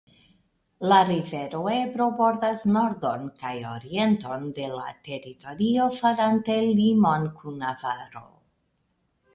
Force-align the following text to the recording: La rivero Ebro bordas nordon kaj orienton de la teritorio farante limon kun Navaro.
La 0.91 0.95
rivero 1.09 1.59
Ebro 1.73 2.07
bordas 2.21 2.63
nordon 2.77 3.27
kaj 3.43 3.53
orienton 3.73 4.49
de 4.57 4.71
la 4.81 4.89
teritorio 5.11 5.87
farante 6.01 6.59
limon 6.83 7.31
kun 7.43 7.63
Navaro. 7.69 8.27